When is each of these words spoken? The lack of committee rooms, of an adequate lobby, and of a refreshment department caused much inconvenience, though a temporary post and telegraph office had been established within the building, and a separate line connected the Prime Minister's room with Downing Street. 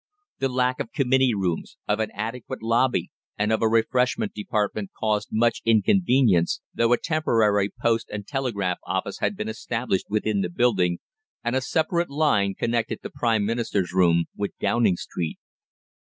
The 0.39 0.49
lack 0.49 0.79
of 0.79 0.93
committee 0.93 1.35
rooms, 1.35 1.77
of 1.87 1.99
an 1.99 2.09
adequate 2.15 2.63
lobby, 2.63 3.11
and 3.37 3.51
of 3.53 3.61
a 3.61 3.69
refreshment 3.69 4.33
department 4.33 4.89
caused 4.99 5.27
much 5.31 5.61
inconvenience, 5.63 6.59
though 6.73 6.91
a 6.91 6.97
temporary 6.97 7.69
post 7.69 8.09
and 8.09 8.25
telegraph 8.25 8.79
office 8.87 9.19
had 9.19 9.37
been 9.37 9.47
established 9.47 10.07
within 10.09 10.41
the 10.41 10.49
building, 10.49 10.97
and 11.43 11.55
a 11.55 11.61
separate 11.61 12.09
line 12.09 12.55
connected 12.55 13.01
the 13.03 13.11
Prime 13.11 13.45
Minister's 13.45 13.93
room 13.93 14.25
with 14.35 14.57
Downing 14.59 14.97
Street. 14.97 15.37